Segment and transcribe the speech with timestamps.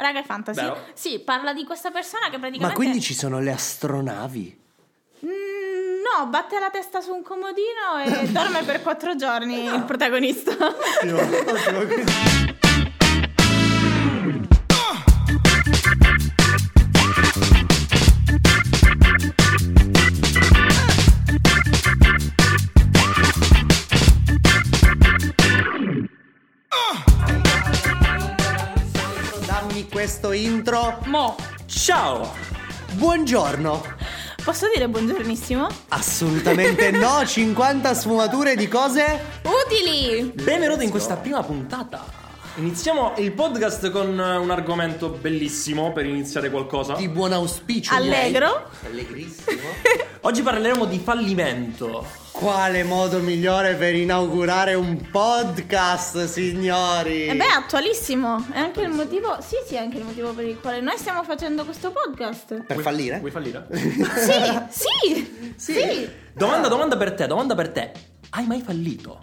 [0.00, 0.60] Raga, è fantasy.
[0.60, 0.78] Vero.
[0.94, 2.66] Sì, parla di questa persona che praticamente.
[2.66, 4.58] Ma quindi ci sono le astronavi?
[5.26, 5.28] Mm,
[6.00, 10.52] no, batte la testa su un comodino e dorme per quattro giorni il protagonista.
[11.02, 12.39] Dammi
[30.10, 30.98] questo intro.
[31.04, 31.36] Mo,
[31.66, 32.34] Ciao!
[32.94, 33.80] Buongiorno.
[34.42, 35.68] posso dire buongiornissimo?
[35.86, 39.04] Assolutamente no, 50 sfumature di cose.
[39.44, 40.32] Utili!
[40.34, 42.04] Benvenuti in questa prima puntata.
[42.56, 46.94] Iniziamo il podcast con un argomento bellissimo per iniziare qualcosa.
[46.94, 47.96] Di buon auspicio.
[48.00, 48.18] direi.
[48.18, 48.68] Allegro.
[48.86, 49.60] Allegrissimo.
[50.22, 52.04] Oggi parleremo di fallimento.
[52.32, 57.26] Quale modo migliore per inaugurare un podcast, signori?
[57.26, 58.46] E beh, attualissimo.
[58.52, 59.36] È anche il motivo.
[59.40, 62.62] Sì, sì, è anche il motivo per il quale noi stiamo facendo questo podcast.
[62.62, 63.18] per fallire?
[63.18, 63.66] Vuoi fallire?
[64.70, 66.08] Sì, sì, sì.
[66.32, 67.92] domanda, domanda per te, domanda per te.
[68.30, 69.22] Hai mai fallito?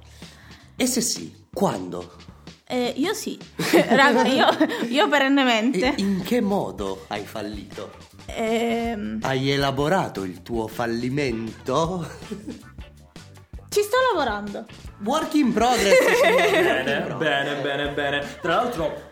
[0.76, 2.14] E se sì, quando?
[2.68, 3.40] Eh, io sì.
[3.88, 4.46] Raga, io,
[4.90, 5.94] io E perennemente.
[5.98, 7.94] in che modo hai fallito?
[8.26, 12.06] Ehm, Hai elaborato il tuo fallimento?
[13.78, 14.66] Ci sto lavorando.
[15.04, 15.98] Work in progress.
[16.26, 17.18] Bene, progress.
[17.18, 18.38] bene, bene, bene.
[18.42, 19.12] Tra l'altro,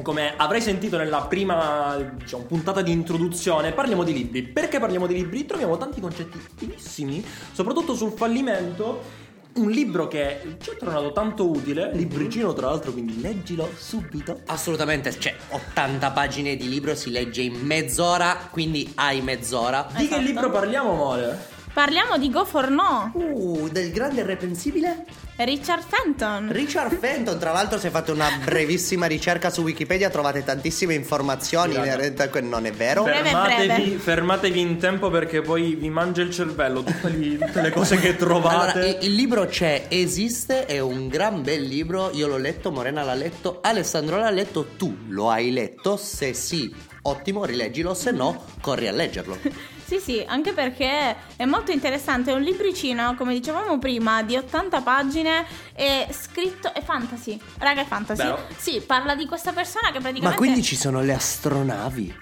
[0.00, 4.42] come avrai sentito nella prima diciamo, puntata di introduzione, parliamo di libri.
[4.42, 5.44] Perché parliamo di libri?
[5.44, 9.24] Troviamo tanti concetti utilissimi, soprattutto sul fallimento.
[9.56, 14.40] Un libro che ci è tornato tanto utile, libricino tra l'altro, quindi leggilo subito.
[14.46, 19.86] Assolutamente, cioè 80 pagine di libro si legge in mezz'ora, quindi hai mezz'ora.
[19.90, 20.20] Di che Esatto.
[20.20, 21.54] libro parliamo, amore?
[21.76, 23.10] Parliamo di Go for No.
[23.12, 25.04] Uh, del grande irreprensibile
[25.36, 26.50] Richard Fenton.
[26.50, 27.38] Richard Fenton.
[27.38, 32.44] Tra l'altro, se fate una brevissima ricerca su Wikipedia, trovate tantissime informazioni inerenti a quel
[32.44, 33.02] non è vero.
[33.02, 33.98] Breve, Fermatevi, breve.
[33.98, 38.16] fermatevi in tempo perché poi vi mangia il cervello tutte, li- tutte le cose che
[38.16, 38.98] Allora, trovate.
[39.02, 42.10] il, il libro c'è, esiste, è un gran bel libro.
[42.14, 45.98] Io l'ho letto, Morena l'ha letto, Alessandro l'ha letto, tu lo hai letto.
[45.98, 49.74] Se sì, ottimo, rileggilo, se no, corri a leggerlo.
[49.86, 52.32] Sì, sì, anche perché è molto interessante.
[52.32, 55.46] È un libricino, come dicevamo prima, di 80 pagine.
[55.72, 56.74] È scritto.
[56.74, 57.38] È fantasy.
[57.58, 58.22] Raga, è fantasy.
[58.22, 58.46] Vero.
[58.56, 60.28] Sì, parla di questa persona che praticamente.
[60.28, 62.14] Ma quindi ci sono le astronavi?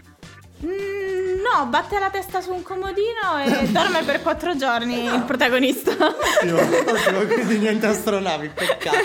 [0.66, 5.91] Mm, no, batte la testa su un comodino e dorme per quattro giorni il protagonista.
[5.93, 8.97] Ottimo, ottimo, quindi niente astronavi, peccato.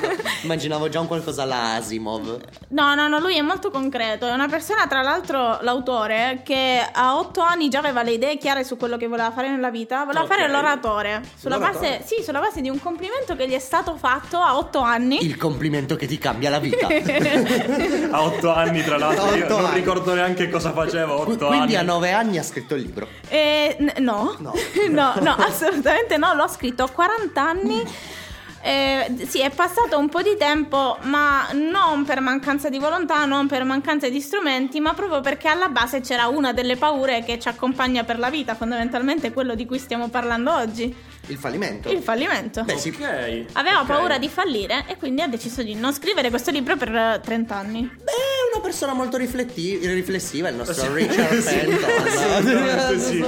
[0.44, 2.40] Immaginavo già un qualcosa alla Asimov.
[2.70, 4.28] No, no, no, lui è molto concreto.
[4.28, 8.64] È una persona, tra l'altro, l'autore, che a otto anni già aveva le idee chiare
[8.64, 10.04] su quello che voleva fare nella vita.
[10.06, 10.28] Voleva Ok.
[10.34, 11.22] fare l'oratore.
[11.36, 11.90] Sulla L'oratore?
[12.00, 15.24] base, sì, sulla base di un complimento che gli è stato fatto a otto anni.
[15.24, 16.88] Il complimento che ti cambia la vita.
[18.12, 19.76] A otto anni, tra l'altro, A io non anni.
[19.76, 21.14] ricordo neanche cosa facevo.
[21.14, 21.88] a Otto Quindi a anni.
[21.88, 23.08] nove anni ha scritto il libro.
[23.28, 24.36] Eh, n- no.
[24.40, 24.54] No.
[24.90, 26.34] no, no, assolutamente no.
[26.34, 27.84] L'ho scritto a 40 anni.
[28.62, 33.48] Eh, sì, è passato un po' di tempo, ma non per mancanza di volontà, non
[33.48, 37.48] per mancanza di strumenti, ma proprio perché alla base c'era una delle paure che ci
[37.48, 40.94] accompagna per la vita, fondamentalmente quello di cui stiamo parlando oggi,
[41.28, 41.90] Il fallimento.
[41.90, 42.64] il fallimento.
[42.64, 42.90] Beh, sì.
[42.90, 43.46] Ok.
[43.54, 43.86] Aveva ok.
[43.88, 47.56] paura di fallire e quindi ha deciso di non scrivere questo libro per eh, 30
[47.56, 47.90] anni.
[48.04, 48.12] Beh,
[48.60, 50.94] una persona molto rifletti- riflessiva, il nostro Sì.
[50.94, 51.90] Richard Sì, Fenton.
[52.08, 53.26] assolutamente sì.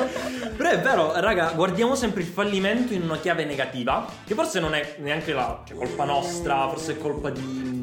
[0.62, 4.76] Però è vero, raga, guardiamo sempre il fallimento in una chiave negativa, che forse non
[4.76, 7.80] è neanche la cioè, colpa nostra, forse è colpa di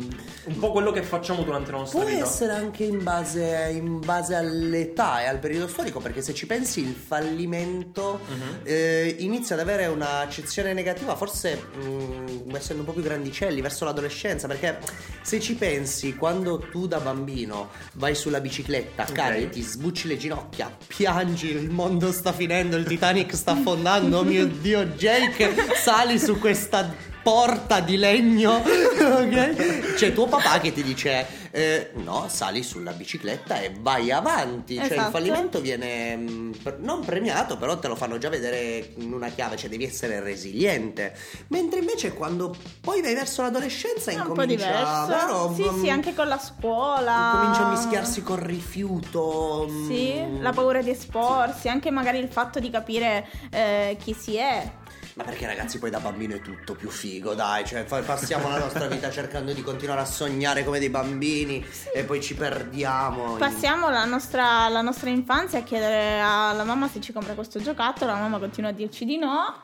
[0.49, 2.25] un po' quello che facciamo durante la nostra Può vita.
[2.25, 6.81] essere anche in base, in base all'età e al periodo storico, perché se ci pensi
[6.81, 8.61] il fallimento Mhm.
[8.63, 14.47] eh, inizia ad avere un'accezione negativa, forse mm, essendo un po' più grandicelli, verso l'adolescenza,
[14.47, 14.79] perché
[15.21, 19.13] se ci pensi quando tu da bambino vai sulla bicicletta, Ok.
[19.13, 24.25] cadi, ti sbucci le ginocchia, piangi, il mondo sta finendo, il Titanic sta affondando, oh
[24.25, 26.95] mio Dio, Jake, sali su questa
[27.33, 29.95] porta di legno, ok?
[29.97, 34.77] C'è tuo papà che ti dice eh, no, sali sulla bicicletta e vai avanti.
[34.77, 35.11] Cioè il Esatto.
[35.11, 39.69] fallimento viene mm, non premiato, però te lo fanno già vedere in una chiave, cioè
[39.69, 41.15] devi essere resiliente.
[41.49, 45.07] Mentre invece quando poi vai verso l'adolescenza È un incomincia, diverso.
[45.07, 45.53] vero?
[45.55, 47.29] Sì, Mm, sì, anche con la scuola.
[47.35, 49.67] Comincia a mischiarsi col rifiuto.
[49.71, 54.37] mm, Sì, la paura di esporsi, anche magari il fatto di capire eh, chi si
[54.37, 54.71] è.
[55.19, 58.59] Ma perché ragazzi poi da bambino è tutto più figo, dai, cioè fa- passiamo la
[58.61, 63.33] nostra vita cercando di continuare a sognare come dei bambini e poi ci perdiamo.
[63.33, 67.61] in- Passiamo la nostra, la nostra infanzia a chiedere alla mamma se ci compra questo
[67.61, 69.61] giocattolo, la mamma continua a dirci di no.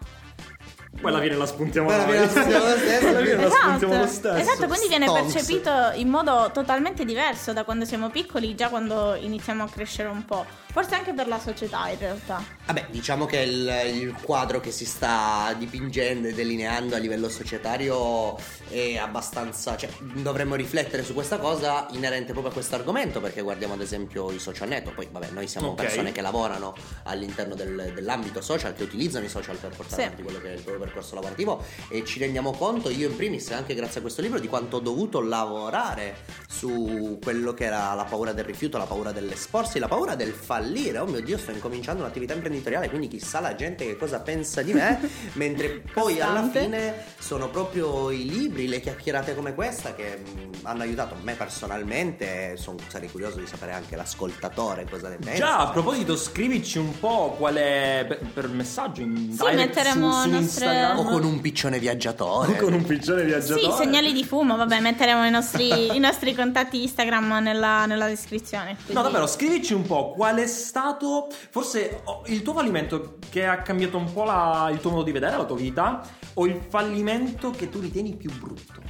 [1.00, 3.06] Poi alla fine la spuntiamo alla fine la spuntiamo lo stesso.
[3.08, 4.34] Alla fine la spuntiamo lo stesso.
[4.34, 9.62] esatto, quindi viene percepito in modo totalmente diverso da quando siamo piccoli, già quando iniziamo
[9.62, 10.44] a crescere un po'.
[10.74, 12.42] Forse anche per la società in realtà.
[12.66, 18.36] Vabbè, diciamo che il, il quadro che si sta dipingendo e delineando a livello societario
[18.68, 19.76] è abbastanza.
[19.76, 24.32] cioè, dovremmo riflettere su questa cosa inerente proprio a questo argomento, perché guardiamo ad esempio
[24.32, 24.96] i social network.
[24.96, 25.76] Poi, vabbè, noi siamo Ok.
[25.76, 26.74] persone che lavorano
[27.04, 30.06] all'interno del- dell'ambito social, che utilizzano i social per portare Sì.
[30.08, 33.48] avanti quello che è il proprio percorso lavorativo e ci rendiamo conto, io in primis,
[33.52, 36.16] anche grazie a questo libro, di quanto ho dovuto lavorare
[36.48, 40.32] su quello che era la paura del rifiuto, la paura dell'esporsi, la paura del
[40.64, 40.98] fallire.
[40.98, 44.72] Oh mio Dio, sto incominciando un'attività imprenditoriale, quindi chissà la gente che cosa pensa di
[44.72, 44.98] me,
[45.34, 50.82] mentre poi alla fine sono proprio i libri, le chiacchierate come questa che mh, hanno
[50.82, 55.38] aiutato me personalmente, son- sarei curioso di sapere anche l'ascoltatore cosa ne pensa.
[55.38, 60.22] Già, a proposito, scrivici un po' qual è per, per messaggio in Sì, metteremo su,
[60.22, 62.52] su nostre- Instagram O con un piccione viaggiatore.
[62.52, 63.72] o con un piccione viaggiatore.
[63.72, 68.70] Sì, segnali di fumo, vabbè, metteremo i nostri, i nostri contatti Instagram nella, nella descrizione.
[68.70, 73.44] No, quindi- davvero, scrivici un po' qual è stato forse oh, il tuo fallimento che
[73.46, 76.02] ha cambiato un po' la- il tuo modo di vedere la tua vita
[76.34, 78.82] o il fallimento che tu ritieni più brutto.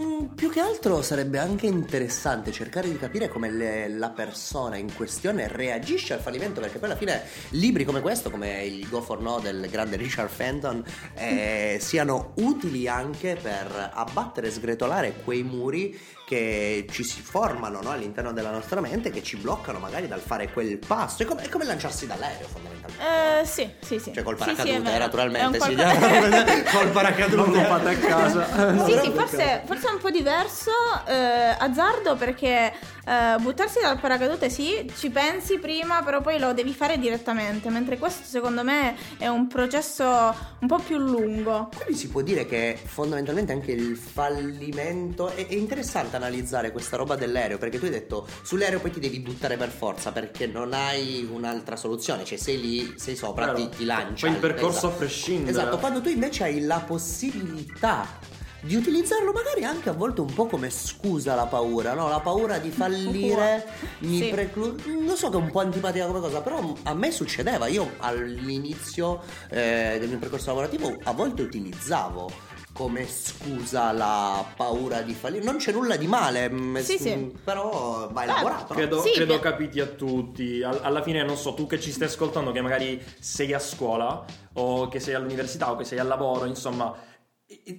[0.00, 4.92] Mm, più che altro sarebbe anche interessante cercare di capire come le- la persona in
[4.92, 9.20] questione reagisce al fallimento, perché poi alla fine libri come questo, come il Go for
[9.20, 10.82] No del grande Richard Fenton,
[11.14, 15.96] eh, siano utili anche per abbattere e sgretolare quei muri
[16.34, 20.50] che ci si formano no, all'interno della nostra mente, che ci bloccano magari dal fare
[20.52, 21.22] quel passo.
[21.22, 23.40] È come, è come lanciarsi dall'aereo fondamentalmente.
[23.40, 24.12] Eh, sì, sì, sì.
[24.12, 24.90] Cioè col Sì, sì, paracadute.
[24.90, 25.60] È un naturalmente.
[25.60, 27.60] sì, qualcosa- col paracadute.
[27.60, 28.70] Non a casa.
[28.72, 30.70] No, Sì, sì, forse, forse è un po' diverso.
[31.06, 32.72] eh, azzardo perché
[33.04, 37.68] eh, buttarsi dal paracadute sì, ci pensi prima, però poi lo devi fare direttamente.
[37.70, 41.68] Mentre questo, secondo me, è un processo un po' più lungo.
[41.74, 47.16] Quindi si può dire che fondamentalmente anche il fallimento è, è interessante analizzare questa roba
[47.16, 51.28] dell'aereo perché tu hai detto sull'aereo poi ti devi buttare per forza perché non hai
[51.30, 53.68] un'altra soluzione, cioè sei lì, sei sopra, Vero.
[53.68, 54.26] ti, ti lancia.
[54.26, 54.94] Fai il percorso Esatto.
[54.94, 55.50] a prescindere.
[55.50, 58.06] Esatto, quando tu invece hai la possibilità
[58.64, 62.08] di utilizzarlo magari anche a volte un po' come scusa la paura, no?
[62.08, 63.66] La paura di fallire
[63.98, 64.28] mi Sì.
[64.30, 64.82] preclude.
[64.90, 67.66] Non so che è un po' antipatica come cosa, però a me succedeva.
[67.66, 69.20] Io all'inizio
[69.50, 72.30] eh, del mio percorso lavorativo a volte utilizzavo
[72.72, 75.44] come scusa la paura di fallire.
[75.44, 77.14] Non c'è nulla di male, mm, Sì, sì.
[77.14, 78.72] mm, però va Beh, elaborato.
[78.72, 78.78] no?
[78.80, 80.60] Credo, Sì, credo che- capiti a tutti.
[80.62, 84.24] Al- alla fine, non so, tu che ci stai ascoltando, che magari sei a scuola,
[84.54, 86.92] o che sei all'università, o che sei al lavoro, insomma,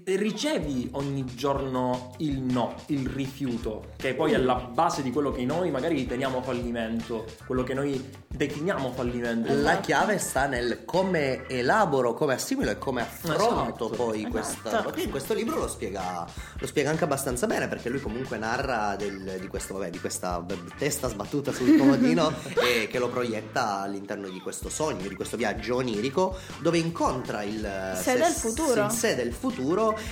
[0.06, 5.44] ricevi ogni giorno il no, il rifiuto, che poi è la base di quello che
[5.45, 9.54] noi magari riteniamo fallimento, quello che noi decliniamo fallimento.
[9.54, 14.31] La chiave sta nel come elaboro, come assimilo e come affronto Esatto, poi esatto.
[14.31, 14.94] questa.
[15.01, 16.25] In questo libro lo spiega,
[16.60, 20.44] lo spiega anche abbastanza bene perché lui comunque narra del- di, questo, vabbè, di questa
[20.77, 22.31] testa sbattuta sul comodino
[22.62, 27.94] e che lo proietta all'interno di questo sogno, di questo viaggio onirico dove incontra il
[27.95, 28.86] Sé del futuro.
[28.86, 29.63] il sé del futuro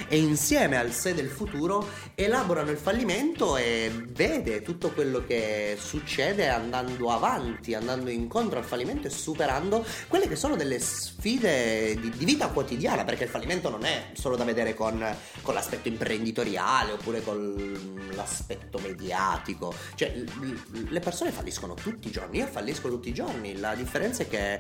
[0.07, 6.50] e insieme al sé del futuro elaborano il fallimento e vede tutto quello che succede
[6.50, 12.25] andando avanti, andando incontro al fallimento e superando quelle che sono delle sfide di, di
[12.25, 15.05] vita quotidiana, perché il fallimento non è solo da vedere con,
[15.41, 20.13] con l'aspetto imprenditoriale oppure con l'aspetto mediatico, cioè
[20.89, 24.60] le persone falliscono tutti i giorni, io fallisco tutti i giorni, la differenza è che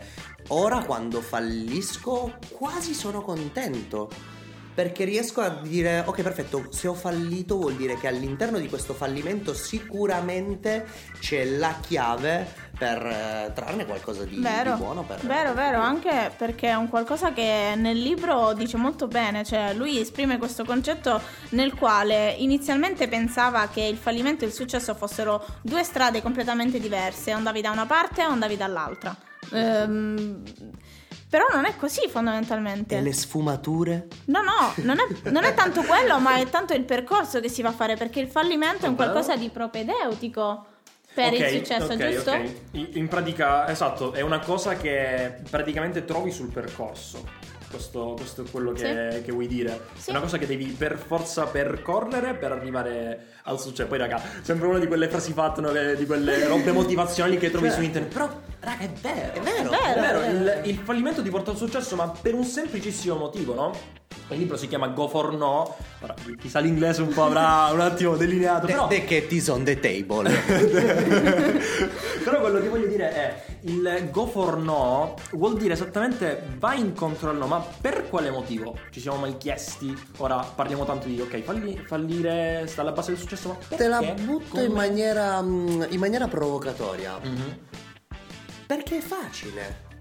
[0.49, 4.32] ora quando fallisco quasi sono contento.
[4.73, 8.93] Perché riesco a dire, ok perfetto, se ho fallito vuol dire che all'interno di questo
[8.93, 10.85] fallimento sicuramente
[11.19, 15.03] c'è la chiave per eh, trarne qualcosa di, Vero, di buono.
[15.03, 19.73] Per, vero, vero, anche perché è un qualcosa che nel libro dice molto bene, cioè
[19.73, 25.45] lui esprime questo concetto nel quale inizialmente pensava che il fallimento e il successo fossero
[25.61, 29.15] due strade completamente diverse, andavi da una parte o andavi dall'altra.
[29.51, 30.41] Ehm,
[31.33, 32.95] però non è così fondamentalmente.
[32.95, 34.05] E le sfumature?
[34.25, 37.63] No, no, non è, non è tanto quello, ma è tanto il percorso che si
[37.63, 40.65] va a fare, perché il fallimento è un qualcosa di propedeutico
[41.11, 42.31] per Ok, il successo, ok, giusto?
[42.33, 42.51] ok.
[42.73, 47.27] In, in pratica, esatto, è una cosa che praticamente trovi sul percorso.
[47.73, 49.79] Questo, questo è quello che, che vuoi dire.
[49.97, 50.09] Sì.
[50.09, 53.87] È una cosa che devi per forza percorrere per arrivare al successo.
[53.87, 57.69] Poi, raga, sembra una di quelle frasi fatte, no, di quelle robe motivazionali che trovi
[57.69, 57.75] Cioè.
[57.77, 58.13] su internet.
[58.13, 59.33] Però, raga, è vero.
[59.33, 59.71] È vero.
[59.71, 60.19] È È vero.
[60.19, 63.71] vero, il, il fallimento ti porta al successo, ma per un semplicissimo motivo, no?
[64.29, 65.75] Il libro si chiama Go for No.
[66.01, 68.65] Ora, chi sa l'inglese un po' avrà un attimo delineato.
[68.65, 70.29] The, però, the cat is on the table.
[72.23, 77.29] però quello che voglio dire è il go for no vuol dire esattamente vai incontro
[77.29, 78.77] al no, ma per quale motivo?
[78.89, 79.95] Ci siamo mai chiesti?
[80.17, 83.75] Ora parliamo tanto di ok, falli- fallire sta alla base del successo, ma perché?
[83.75, 84.63] Te la butto Come?
[84.63, 87.19] in maniera, mm, in maniera provocatoria.
[87.21, 87.57] Mhm.
[88.65, 89.91] Perché è facile.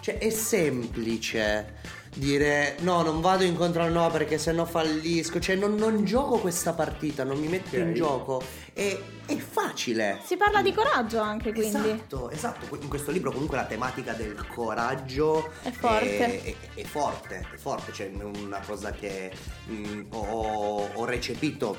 [0.00, 1.78] Cioè, è semplice
[2.14, 5.38] dire no, non vado incontro al no perché se no fallisco.
[5.40, 7.92] Cioè, non, non gioco questa partita, non mi metto in Ok.
[7.92, 8.42] gioco.
[8.72, 10.18] È, è facile.
[10.24, 11.76] Si parla di coraggio anche, quindi.
[11.90, 12.76] Esatto, esatto.
[12.80, 16.18] In questo libro comunque la tematica del coraggio È forte.
[16.42, 17.92] È, è- è forte, è forte.
[17.92, 19.30] C'è una cosa che
[19.70, 21.76] mm, ho, ho recepito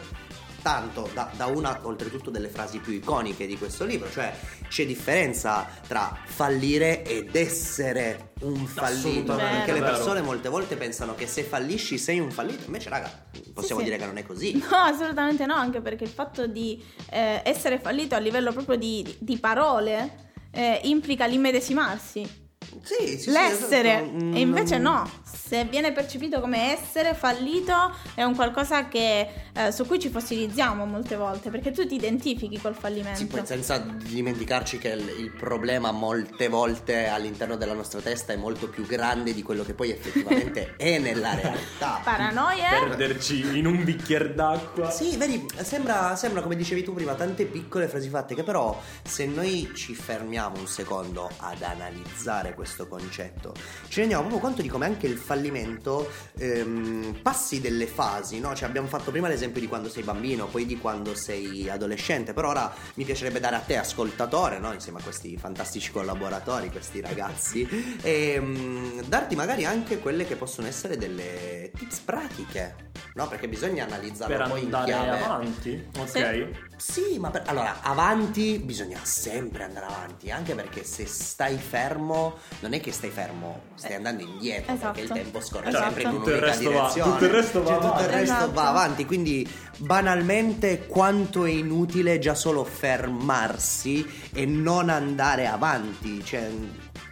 [0.61, 4.33] tanto da, da una oltretutto delle frasi più iconiche di questo libro, cioè
[4.67, 11.27] c'è differenza tra fallire ed essere un fallito, perché le persone molte volte pensano che
[11.27, 13.11] se fallisci sei un fallito, invece raga,
[13.53, 13.87] possiamo sì.
[13.87, 14.57] dire che non è così.
[14.57, 19.15] No, assolutamente no, anche perché il fatto di eh, essere fallito a livello proprio di,
[19.19, 22.40] di parole eh, implica l'immedesimarsi.
[22.83, 24.23] Sì, sì, sì, L'essere, esatto.
[24.23, 27.73] Mm, e invece no, se viene percepito come essere fallito
[28.15, 32.59] è un qualcosa che, eh, su cui ci fossilizziamo molte volte, perché tu ti identifichi
[32.59, 33.19] col fallimento.
[33.19, 38.35] Sì, poi senza dimenticarci che il, il problema molte volte all'interno della nostra testa è
[38.35, 42.01] molto più grande di quello che poi effettivamente è nella realtà.
[42.03, 42.63] Paranoie?
[42.69, 44.89] Perderci in un bicchiere d'acqua.
[44.89, 49.25] Sì, vedi, sembra, sembra, come dicevi tu prima, tante piccole frasi fatte che però se
[49.25, 53.53] noi ci fermiamo un secondo ad analizzare questo concetto,
[53.87, 58.53] ci rendiamo proprio conto di come anche il fallimento ehm, passi delle fasi, no?
[58.55, 62.49] Cioè abbiamo fatto prima l'esempio di quando sei bambino, poi di quando sei adolescente, però
[62.49, 64.73] ora mi piacerebbe dare a te ascoltatore, no?
[64.73, 67.67] Insieme a questi fantastici collaboratori, questi ragazzi,
[68.01, 72.75] ehm, darti magari anche quelle che possono essere delle tips pratiche,
[73.15, 73.27] no?
[73.27, 75.23] Perché bisogna analizzarlo Per poi in andare chiave.
[75.23, 75.87] avanti.
[75.97, 76.07] Ok.
[76.09, 76.69] Sì.
[76.81, 82.73] Sì, ma per- allora, avanti bisogna sempre andare avanti, anche perché se stai fermo, non
[82.73, 84.93] è che stai fermo, stai andando indietro, Esatto.
[84.93, 85.83] perché il tempo scorre Esatto.
[85.83, 87.11] sempre in un'unica resto va- direzione.
[87.11, 88.13] tutto il resto va Cioè, tutto il avanti.
[88.15, 88.51] resto Esatto.
[88.51, 96.49] va avanti, quindi banalmente quanto è inutile già solo fermarsi e non andare avanti, cioè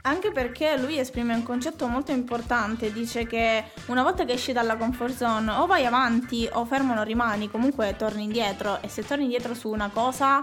[0.03, 4.77] Anche perché lui esprime un concetto molto importante, dice che una volta che esci dalla
[4.77, 9.25] comfort zone o vai avanti o fermo non rimani, comunque torni indietro e se torni
[9.25, 10.41] indietro su una cosa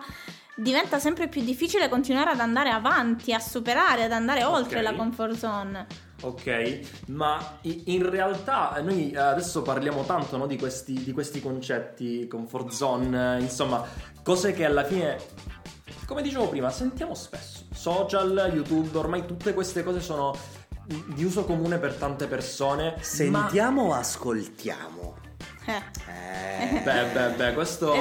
[0.57, 5.37] diventa sempre più difficile continuare ad andare avanti, a superare, ad andare oltre la comfort
[5.37, 5.87] zone.
[6.23, 12.27] Ok, ma in realtà noi eh, adesso parliamo tanto no, di, questi, di questi concetti,
[12.27, 13.85] comfort zone, eh, insomma,
[14.23, 15.19] cose che alla fine,
[16.07, 17.67] come dicevo prima, sentiamo spesso.
[17.73, 20.35] Social, YouTube, ormai tutte queste cose sono
[20.87, 22.95] di uso comune per tante persone.
[22.97, 23.03] Ma...
[23.03, 25.26] sentiamo o ascoltiamo.
[25.67, 25.83] Eh.
[26.59, 27.93] Eh, Beh, beh, beh, questo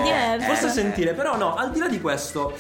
[0.45, 2.55] forse sentire, però no, al di là di questo,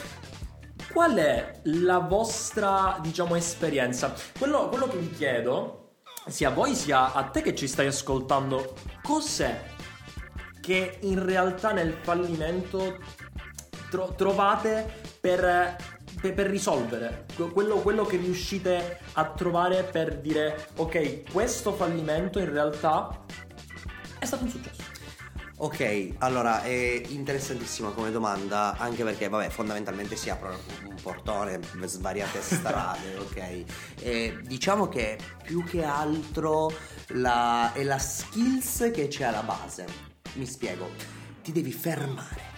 [0.91, 4.13] qual è la vostra, diciamo, esperienza?
[4.37, 5.97] Quello, quello che vi chiedo,
[6.27, 9.63] sia a voi sia a te che ci stai ascoltando, cos'è
[10.59, 12.97] che in realtà nel fallimento
[13.89, 15.75] tro- trovate per,
[16.19, 17.25] per- per risolvere?
[17.35, 23.23] Que- Quello, quello che riuscite a trovare per dire, ok, questo fallimento in realtà
[24.19, 24.84] è stato un successo.
[25.57, 30.49] Ok, allora è interessantissima come domanda, anche perché, vabbè, fondamentalmente si apre
[30.85, 33.63] un portone, svariate strade, ok?
[34.01, 36.69] E diciamo che più che altro
[37.09, 39.85] la- è la skills che c'è alla base.
[40.33, 40.89] Mi spiego,
[41.41, 42.54] ti devi fermare.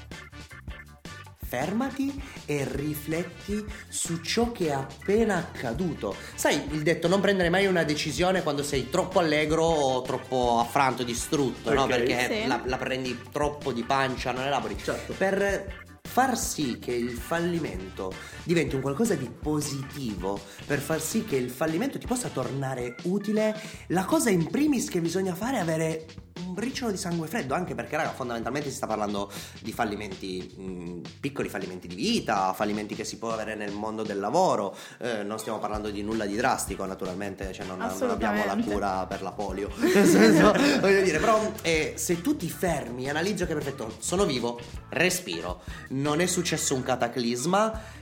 [1.48, 6.16] Fermati e rifletti su ciò che è appena accaduto.
[6.36, 11.04] Sai il detto non prendere mai una decisione quando sei troppo allegro o troppo affranto,
[11.04, 11.84] distrutto, no?
[11.84, 11.88] Ok.
[11.90, 12.48] Perché Sì.
[12.48, 14.76] la, la prendi troppo di pancia, non elabori.
[14.78, 15.14] Certo.
[15.14, 18.12] Per far sì che il fallimento
[18.44, 23.56] diventi un qualcosa di positivo, per far sì che il fallimento ti possa tornare utile,
[23.88, 26.06] la cosa in primis che bisogna fare è avere
[26.46, 31.02] un briciolo di sangue freddo, anche perché raga, fondamentalmente si sta parlando di fallimenti, mh,
[31.20, 35.40] piccoli fallimenti di vita, fallimenti che si può avere nel mondo del lavoro, eh, non
[35.40, 39.32] stiamo parlando di nulla di drastico naturalmente, cioè non, non abbiamo la cura per la
[39.32, 44.26] polio, nel senso, voglio dire, però eh, se tu ti fermi analizzi che perfetto, sono
[44.26, 47.96] vivo, respiro, non è successo un cataclisma,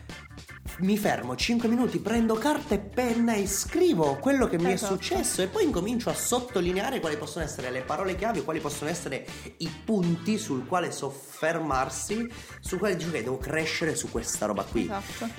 [0.79, 4.93] mi fermo 5 minuti, prendo carta e penna e scrivo quello che mi è Esatto.
[4.95, 9.25] successo e poi incomincio a sottolineare quali possono essere le parole chiave, quali possono essere
[9.57, 12.29] i punti sul quale soffermarsi,
[12.59, 14.83] sul quale dico che devo crescere su questa roba qui.
[14.83, 15.29] Esatto.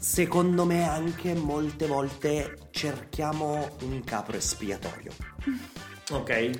[0.00, 5.12] Secondo me anche molte volte cerchiamo un capro espiatorio.
[6.10, 6.50] Ok.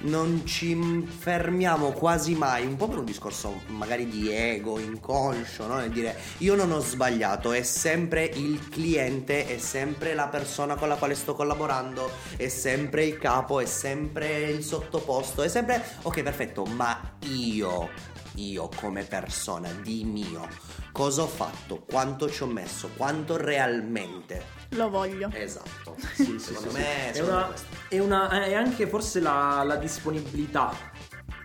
[0.00, 0.76] Non ci
[1.06, 5.76] fermiamo quasi mai, un po' per un discorso magari di ego, inconscio, no?
[5.76, 10.88] Nel dire io non ho sbagliato, è sempre il cliente, è sempre la persona con
[10.88, 16.22] la quale sto collaborando, è sempre il capo, è sempre il sottoposto, è sempre ok
[16.22, 17.88] perfetto, ma io,
[18.34, 20.48] io come persona, di mio,
[20.92, 24.57] cosa ho fatto, quanto ci ho messo, quanto realmente.
[24.70, 25.30] Lo voglio.
[25.32, 25.96] Esatto.
[26.14, 27.52] Sì, secondo me è, una,
[27.88, 30.70] è, una- è anche forse la, la disponibilità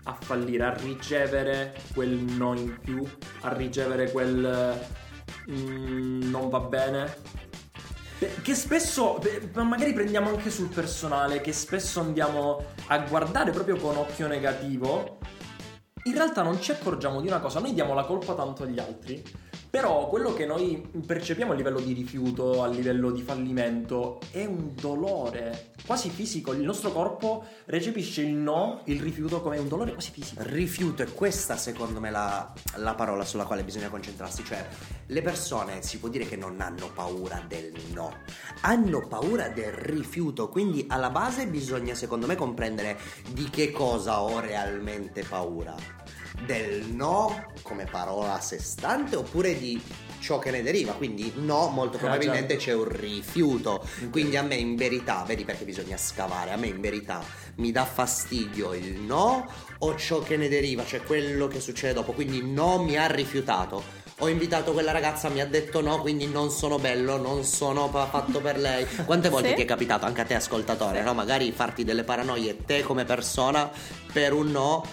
[0.04, 3.06] a fallire, a ricevere quel no in più,
[3.40, 4.78] a ricevere quel
[5.50, 7.16] mm, non va bene.
[8.42, 9.20] Che spesso,
[9.54, 15.18] ma magari prendiamo anche sul personale, che spesso andiamo a guardare proprio con occhio negativo.
[16.06, 19.22] In realtà non ci accorgiamo di una cosa, noi diamo la colpa tanto agli altri,
[19.70, 24.74] però quello che noi percepiamo a livello di rifiuto, a livello di fallimento, è un
[24.74, 26.52] dolore quasi fisico.
[26.52, 30.42] Il nostro corpo recepisce il no, il rifiuto come un dolore quasi fisico.
[30.44, 34.64] Rifiuto è questa secondo me la, la parola sulla quale bisogna concentrarsi, cioè
[35.06, 38.18] le persone si può dire che non hanno paura del no,
[38.60, 42.98] hanno paura del rifiuto, quindi alla base bisogna secondo me comprendere
[43.32, 45.74] di che cosa ho realmente paura,
[46.46, 49.80] del no come parola a sé stante oppure di
[50.18, 52.64] ciò che ne deriva, quindi no molto Ah, probabilmente certo.
[52.64, 56.80] c'è un rifiuto, quindi a me in verità, vedi perché bisogna scavare, a me in
[56.80, 57.22] verità
[57.56, 59.46] mi dà fastidio il no
[59.78, 64.02] o ciò che ne deriva, cioè quello che succede dopo, quindi no mi ha rifiutato.
[64.18, 68.40] Ho invitato quella ragazza, mi ha detto no, quindi non sono bello, non sono fatto
[68.40, 68.86] per lei.
[69.04, 69.54] Quante volte Sì.
[69.56, 71.14] ti è capitato, anche a te ascoltatore, no?
[71.14, 73.68] Magari farti delle paranoie te come persona
[74.12, 74.84] per un no,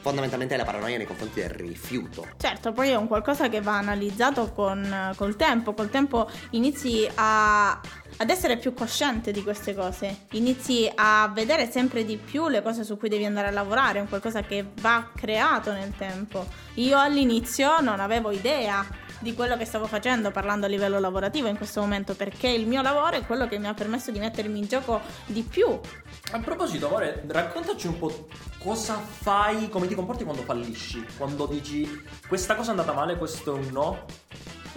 [0.00, 2.26] fondamentalmente la paranoia nei confronti del rifiuto.
[2.38, 5.74] Certo, poi è un qualcosa che va analizzato con, col tempo.
[5.74, 12.04] Col tempo inizi a, ad essere più cosciente di queste cose, inizi a vedere sempre
[12.04, 15.10] di più le cose su cui devi andare a lavorare, è un qualcosa che va
[15.14, 16.46] creato nel tempo.
[16.74, 18.84] Io all'inizio non avevo idea
[19.20, 22.82] di quello che stavo facendo parlando a livello lavorativo in questo momento perché il mio
[22.82, 25.78] lavoro è quello che mi ha permesso di mettermi in gioco di più
[26.32, 28.26] A proposito, Amore, raccontaci un po'
[28.58, 31.88] cosa fai, come ti comporti quando fallisci, quando dici
[32.26, 34.04] questa cosa è andata male, questo è un no.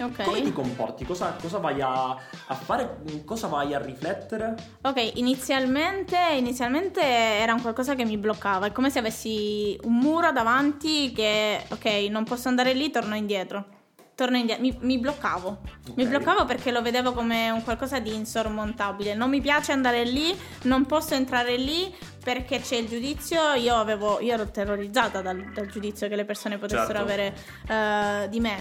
[0.00, 1.04] ok Come ti comporti?
[1.04, 2.98] Cosa, cosa vai a, a fare?
[3.24, 4.54] Cosa vai a riflettere?
[4.82, 10.32] Ok, inizialmente, inizialmente era un qualcosa che mi bloccava, è come se avessi un muro
[10.32, 13.73] davanti che, ok, non posso andare lì, torno indietro.
[14.14, 15.58] Torno indietro, mi, mi bloccavo.
[15.96, 16.08] Mi Ok.
[16.08, 19.14] bloccavo perché lo vedevo come un qualcosa di insormontabile.
[19.14, 21.92] Non mi piace andare lì, non posso entrare lì
[22.24, 23.52] perché c'è il giudizio.
[23.52, 27.02] Io, avevo, io ero terrorizzata dal, dal giudizio che le persone potessero Certo.
[27.02, 27.34] avere
[27.68, 28.56] eh, di me.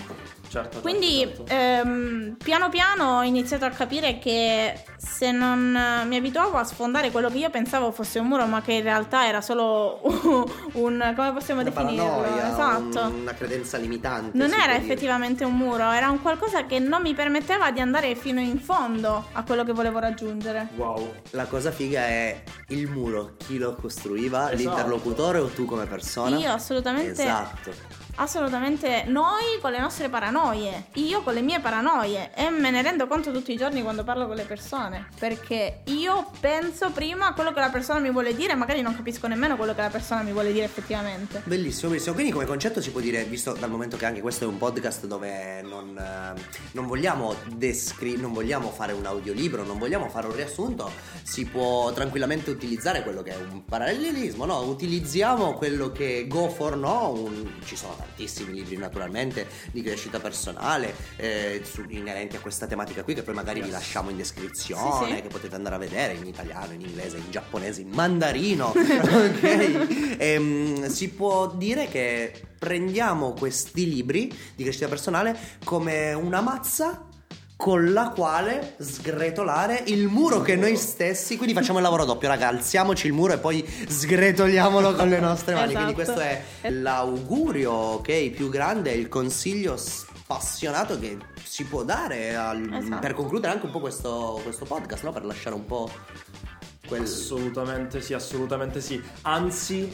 [0.49, 0.81] Certo.
[0.81, 1.87] Quindi certo, certo.
[1.87, 7.09] ehm, piano piano ho iniziato a capire che se non eh, mi abituavo a sfondare
[7.09, 9.99] quello che io pensavo fosse un muro, ma che in realtà era solo
[10.73, 12.03] un come possiamo Una definirlo?
[12.05, 13.07] paranoia, esatto.
[13.07, 14.37] un- una credenza limitante.
[14.37, 14.77] Non era dire.
[14.77, 19.27] effettivamente un muro, era un qualcosa che non mi permetteva di andare fino in fondo
[19.31, 20.67] a quello che volevo raggiungere.
[20.75, 21.13] Wow.
[21.31, 24.57] La cosa figa è il muro, chi lo costruiva, Esatto.
[24.57, 26.37] l'interlocutore o tu come persona?
[26.37, 27.71] Io assolutamente Esatto.
[28.15, 33.07] Assolutamente noi con le nostre paranoie, io con le mie paranoie e me ne rendo
[33.07, 37.51] conto tutti i giorni quando parlo con le persone, perché io penso prima a quello
[37.51, 40.31] che la persona mi vuole dire magari non capisco nemmeno quello che la persona mi
[40.31, 41.41] vuole dire effettivamente.
[41.45, 42.13] Bellissimo, bellissimo.
[42.13, 45.07] Quindi come concetto si può dire, visto dal momento che anche questo è un podcast
[45.07, 46.39] dove non, eh,
[46.73, 50.91] non vogliamo descri- non vogliamo fare un audiolibro, non vogliamo fare un riassunto,
[51.23, 54.59] si può tranquillamente utilizzare quello che è un parallelismo, no?
[54.61, 57.29] Utilizziamo quello che Go for No,
[57.65, 63.13] ci sono tantissimi libri naturalmente di crescita personale eh, su- inerenti a questa tematica qui
[63.13, 63.75] che poi magari vi Yes.
[63.75, 65.21] lasciamo in descrizione, Sì, sì.
[65.21, 70.15] che potete andare a vedere in italiano, in inglese, in giapponese, in mandarino, ok?
[70.19, 77.07] Ehm, si può dire che prendiamo questi libri di crescita personale come una mazza
[77.63, 82.49] con la quale sgretolare il muro che noi stessi, quindi facciamo il lavoro doppio, raga,
[82.49, 85.73] alziamoci il muro e poi sgretoliamolo con le nostre mani.
[85.73, 86.11] Quindi Esatto.
[86.13, 92.99] questo è l'augurio, ok, più grande, il consiglio spassionato che si può dare al- Esatto.
[92.99, 95.13] per concludere anche un po' questo, questo podcast, no?
[95.13, 95.89] Per lasciare un po'
[96.85, 97.03] quel...
[97.03, 99.01] Assolutamente sì, assolutamente sì.
[99.21, 99.89] Anzi,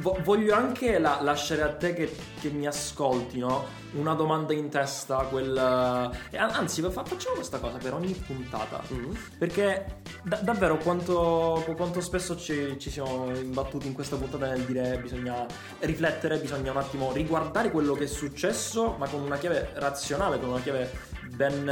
[0.00, 3.80] voglio anche la- lasciare a te che, che mi ascolti, no?
[3.92, 5.54] Una domanda in testa, quel...
[5.54, 8.80] eh, an- Anzi, fa- facciamo questa cosa per ogni puntata.
[8.92, 9.12] Mm.
[9.38, 14.98] Perché da- davvero quanto, quanto spesso ci, ci siamo imbattuti in questa puntata nel dire
[14.98, 15.44] bisogna
[15.80, 20.48] riflettere, bisogna un attimo riguardare quello che è successo, ma con una chiave razionale, con
[20.48, 20.90] una chiave
[21.34, 21.64] ben,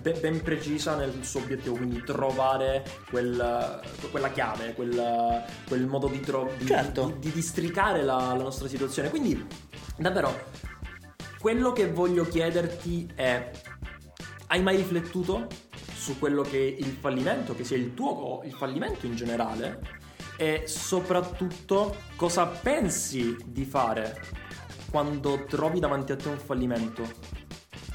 [0.00, 6.20] ben- ben precisa nel suo obiettivo, quindi trovare quel- quella chiave, quel, quel modo di,
[6.20, 7.06] tro- di, Certo.
[7.06, 9.10] di- di districare la, la nostra situazione.
[9.10, 9.46] Quindi,
[9.96, 10.48] davvero,
[11.38, 13.50] quello che voglio chiederti è:
[14.48, 15.46] hai mai riflettuto
[15.94, 20.00] su quello che è il fallimento, che sia il tuo o il fallimento in generale?
[20.36, 24.20] E soprattutto, cosa pensi di fare
[24.90, 27.08] quando trovi davanti a te un fallimento?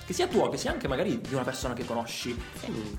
[0.08, 2.34] Che sia tuo, che sia anche magari di una persona che conosci.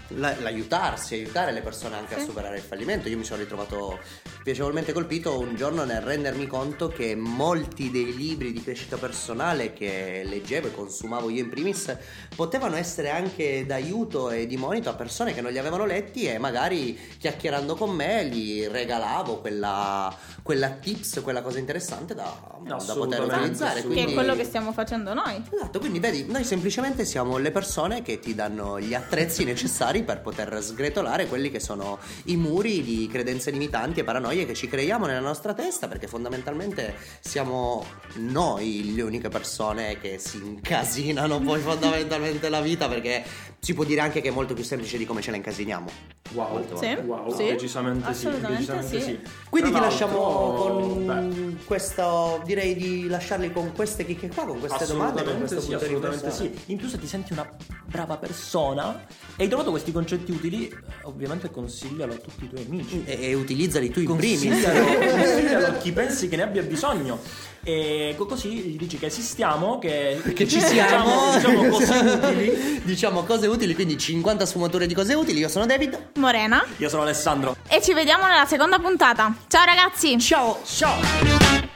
[0.09, 2.27] La- l'aiutarsi, aiutare le persone anche a Sì.
[2.27, 3.09] superare il fallimento.
[3.09, 3.99] Io mi sono ritrovato
[4.43, 10.23] piacevolmente colpito un giorno nel rendermi conto che molti dei libri di crescita personale che
[10.27, 11.97] leggevo e consumavo io in primis
[12.37, 16.37] potevano essere anche d'aiuto e di monito a persone che non li avevano letti e
[16.37, 23.23] magari chiacchierando con me gli regalavo quella, quella tips, quella cosa interessante da, da poter
[23.23, 23.81] utilizzare.
[23.81, 24.11] Che Quindi...
[24.13, 25.43] è quello che stiamo facendo noi.
[25.51, 30.21] Esatto, quindi vedi, noi semplicemente siamo le persone che ti danno gli attrezzi necessari per
[30.21, 35.07] poter sgretolare quelli che sono i muri di credenze limitanti e paranoie che ci creiamo
[35.07, 37.85] nella nostra testa, perché fondamentalmente siamo
[38.17, 43.25] noi le uniche persone che si incasinano poi fondamentalmente la vita, perché
[43.61, 46.17] si può dire anche che è molto più semplice di come ce la incasiniamo.
[46.33, 48.29] Wow, Sì, wow, sì, decisamente sì.
[48.29, 49.01] decisamente sì.
[49.01, 49.19] sì.
[49.49, 54.45] Quindi Tra ti lasciamo l'altro, beh, con questo, direi di lasciarli con queste chicche qua,
[54.45, 56.73] con queste domande, con Assolutamente questo sì, assolutamente sì.
[56.73, 57.51] In più se ti senti una
[57.87, 60.71] brava persona e hai trovato questi concetti utili,
[61.05, 63.03] ovviamente consiglialo a tutti i tuoi amici.
[63.07, 64.43] E, e utilizzali tu in primis.
[64.63, 67.19] Consiglialo, consiglialo a chi pensi che ne abbia bisogno.
[67.65, 72.81] E co- così gli dici che esistiamo, che, che ci siamo, Diciamo, diciamo cose utili.
[72.85, 75.41] diciamo cose utili, quindi 50 sfumature di cose utili.
[75.41, 76.11] Io sono David.
[76.17, 76.65] Morena.
[76.77, 77.57] Io sono Alessandro.
[77.69, 79.35] E ci vediamo nella seconda puntata.
[79.49, 80.19] Ciao ragazzi!
[80.19, 80.61] Ciao!
[80.65, 81.68] Ciao!